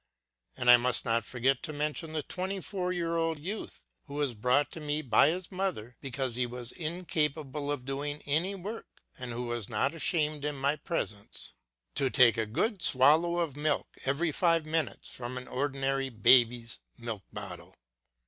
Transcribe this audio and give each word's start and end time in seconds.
And 0.57 0.71
I 0.71 0.77
must 0.77 1.05
not 1.05 1.25
forget 1.25 1.61
to 1.61 1.71
mention 1.71 2.11
the 2.13 2.23
twenty 2.23 2.59
four 2.59 2.91
year 2.91 3.17
old 3.17 3.37
youth 3.37 3.85
who 4.07 4.15
was 4.15 4.33
brought 4.33 4.71
to 4.71 4.79
me 4.79 5.03
by 5.03 5.27
his 5.27 5.51
mother 5.51 5.95
because 6.01 6.33
he 6.33 6.47
was 6.47 6.71
incapable 6.71 7.71
of 7.71 7.85
doing 7.85 8.19
any 8.25 8.55
work 8.55 8.87
and 9.19 9.31
who 9.31 9.43
was 9.43 9.69
not 9.69 9.93
ashamed 9.93 10.43
in 10.43 10.55
my 10.55 10.75
presence 10.75 11.53
to 11.93 12.09
take 12.09 12.35
a 12.35 12.47
good 12.47 12.81
swallow 12.81 13.29
LOOKING 13.37 13.61
BACKWARD 13.61 13.63
199 13.63 13.77
of 13.77 13.79
milk 13.79 14.07
every 14.07 14.31
five 14.31 14.65
minutes 14.65 15.09
from 15.11 15.37
an 15.37 15.47
ordinary 15.47 16.09
baby's 16.09 16.79
milk 16.97 17.21
bottle. 17.31 17.75